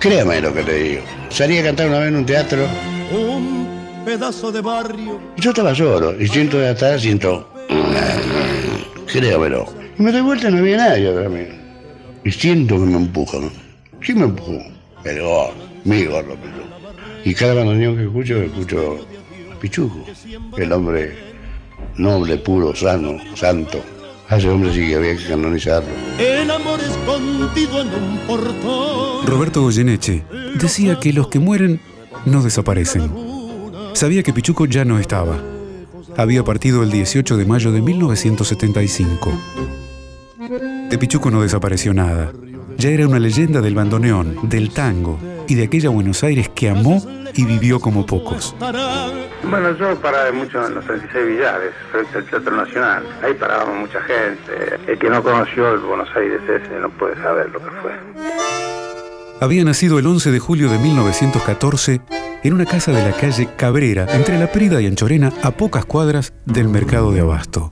[0.00, 1.02] Créame lo que te digo.
[1.30, 2.66] Salí a cantar una vez en un teatro.
[3.12, 5.20] Un pedazo de barrio.
[5.36, 7.48] Yo estaba solo y siento de atrás, siento.
[9.06, 9.66] Créamelo.
[9.98, 11.46] Y me doy vuelta y no había nadie atrás mío.
[12.24, 13.50] Y siento que me empujan.
[14.02, 14.58] Sí me empujó.
[15.02, 15.52] Pero
[15.84, 16.36] mi gordo.
[17.24, 18.98] Y cada bandoneón que escucho, escucho
[19.52, 20.04] a Pichuco.
[20.56, 21.16] El hombre
[21.96, 23.80] noble, puro, sano, santo.
[24.28, 25.88] A ese hombre sí que había que canonizarlo.
[26.18, 29.26] El amor escondido en un portón.
[29.26, 30.24] Roberto Goyeneche
[30.60, 31.80] decía que los que mueren
[32.24, 33.10] no desaparecen.
[33.92, 35.38] Sabía que Pichuco ya no estaba.
[36.16, 39.32] Había partido el 18 de mayo de 1975.
[40.90, 42.32] De Pichuco no desapareció nada.
[42.78, 47.02] Ya era una leyenda del bandoneón, del tango y de aquella Buenos Aires que amó
[47.34, 48.54] y vivió como pocos.
[49.48, 53.04] Bueno, yo paraba mucho en los 36 Villares, frente al Teatro Nacional.
[53.22, 54.78] Ahí parábamos mucha gente.
[54.90, 57.92] El que no conoció el Buenos Aires ese no puede saber lo que fue.
[59.40, 62.00] Había nacido el 11 de julio de 1914
[62.42, 66.32] en una casa de la calle Cabrera, entre La Prida y Anchorena, a pocas cuadras
[66.44, 67.70] del mercado de Abasto.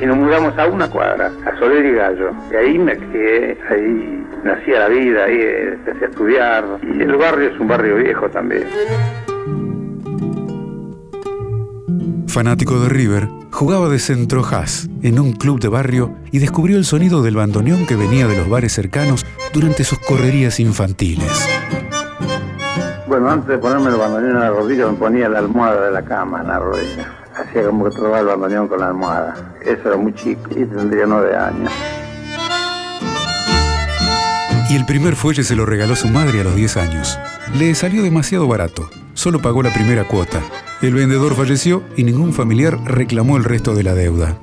[0.00, 2.30] Y nos mudamos a una cuadra, a Soler y Gallo.
[2.50, 5.40] Y ahí me crié, ahí nacía la vida, ahí
[5.72, 6.64] empecé a estudiar.
[6.82, 8.64] Y el barrio es un barrio viejo también.
[12.30, 17.22] Fanático de River, jugaba de centrojaz en un club de barrio y descubrió el sonido
[17.22, 21.48] del bandoneón que venía de los bares cercanos durante sus correrías infantiles.
[23.08, 26.04] Bueno, antes de ponerme el bandoneón en la rodilla, me ponía la almohada de la
[26.04, 27.12] cama en la rodilla.
[27.34, 29.54] Hacía como que trababa el bandoneón con la almohada.
[29.62, 31.72] Eso era muy chico y tendría nueve años.
[34.70, 37.18] Y el primer fuelle se lo regaló su madre a los 10 años.
[37.58, 40.40] Le salió demasiado barato, solo pagó la primera cuota.
[40.80, 44.38] El vendedor falleció y ningún familiar reclamó el resto de la deuda.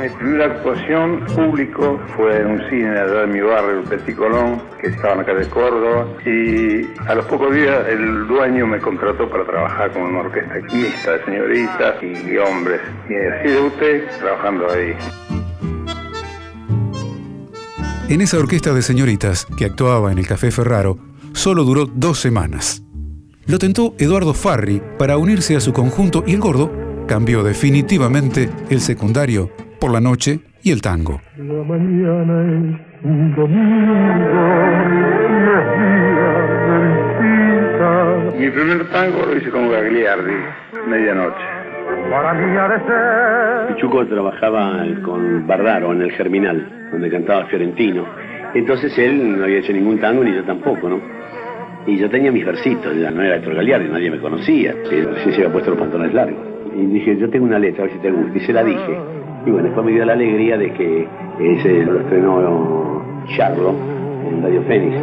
[0.00, 4.86] Mi primera actuación público fue en un cine de mi barrio, el Petit Colón, que
[4.86, 6.06] estaba la calle Córdoba.
[6.24, 11.12] Y a los pocos días el dueño me contrató para trabajar con una orquesta mixta
[11.12, 12.80] de señoritas y hombres.
[13.10, 14.96] Y así debuté trabajando ahí.
[18.08, 20.96] En esa orquesta de señoritas que actuaba en el Café Ferraro,
[21.34, 22.82] solo duró dos semanas.
[23.46, 26.72] Lo tentó Eduardo Farri para unirse a su conjunto y el gordo
[27.06, 31.20] cambió definitivamente el secundario por la noche y el tango.
[31.36, 33.98] La mañana es un domingo,
[38.38, 40.32] Mi primer tango lo hice con Gagliardi,
[40.88, 41.67] medianoche.
[42.10, 48.04] Para mí Pichuco trabajaba con Bardaro en el Germinal, donde cantaba Fiorentino.
[48.54, 51.00] Entonces él no había hecho ningún tango ni yo tampoco, ¿no?
[51.86, 55.36] Y yo tenía mis versitos, ya no era Héctor Galiardi, nadie me conocía, recién se
[55.36, 56.38] había puesto los pantalones largos.
[56.74, 58.98] Y dije, yo tengo una letra, a ver si te gusta, y se la dije.
[59.46, 61.08] Y bueno, después me dio la alegría de que
[61.40, 63.74] ese lo estrenó Charlo
[64.28, 64.96] en Radio Fénix.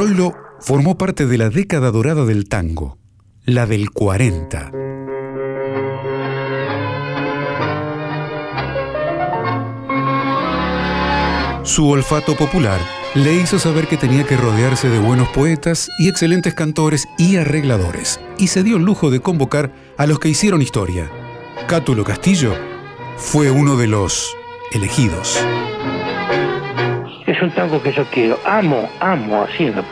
[0.00, 2.96] Troilo formó parte de la década dorada del tango,
[3.44, 4.72] la del 40.
[11.64, 12.80] Su olfato popular
[13.14, 18.20] le hizo saber que tenía que rodearse de buenos poetas y excelentes cantores y arregladores,
[18.38, 21.10] y se dio el lujo de convocar a los que hicieron historia.
[21.68, 22.54] Cátulo Castillo
[23.18, 24.34] fue uno de los
[24.72, 25.38] elegidos.
[27.40, 28.38] Es un tango que yo quiero.
[28.44, 29.82] Amo, amo, así en la,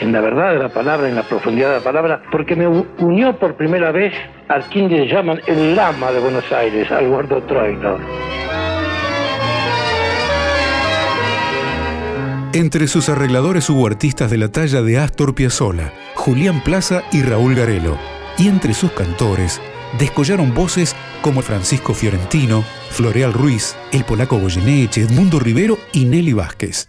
[0.00, 3.38] en la verdad de la palabra, en la profundidad de la palabra, porque me unió
[3.38, 4.12] por primera vez
[4.48, 8.00] al quien le llaman el lama de Buenos Aires, al gordo Troilo.
[12.52, 17.54] Entre sus arregladores hubo artistas de la talla de Astor Piazzolla, Julián Plaza y Raúl
[17.54, 17.96] Garelo.
[18.38, 19.60] Y entre sus cantores
[19.98, 26.88] descollaron voces como Francisco Fiorentino, Floreal Ruiz, el polaco Goyeneche, Edmundo Rivero y Nelly Vázquez.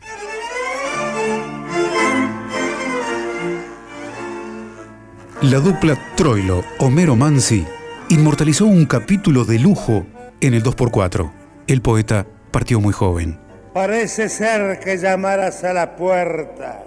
[5.41, 7.65] La dupla Troilo, Homero Mansi,
[8.09, 10.05] inmortalizó un capítulo de lujo
[10.41, 11.31] en el 2x4.
[11.67, 13.39] El poeta partió muy joven.
[13.73, 16.83] Parece ser que llamaras a la puerta.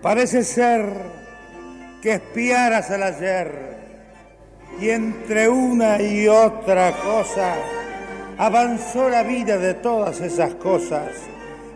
[0.00, 0.84] Parece ser
[2.02, 3.87] que espiaras al ayer.
[4.80, 7.54] Y entre una y otra cosa
[8.36, 11.10] avanzó la vida de todas esas cosas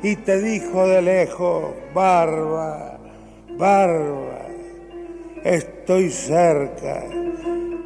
[0.02, 2.98] y te dijo de lejos, barba,
[3.56, 4.46] barba,
[5.44, 7.04] estoy cerca,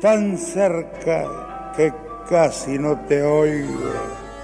[0.01, 1.93] tan cerca que
[2.29, 3.93] casi no te oigo.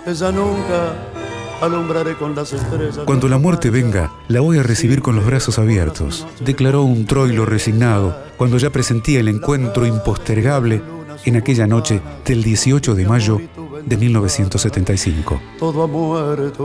[0.06, 1.21] Ella nunca
[1.62, 2.98] alumbraré con las estrellas.
[3.06, 7.46] Cuando la muerte venga, la voy a recibir con los brazos abiertos, declaró un troilo
[7.46, 10.82] resignado cuando ya presentía el encuentro impostergable
[11.24, 13.40] en aquella noche del 18 de mayo
[13.84, 15.40] de 1975.
[15.58, 16.62] Todo ha muerto.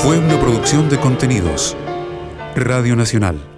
[0.00, 1.74] Fue una producción de contenidos.
[2.54, 3.53] Radio Nacional.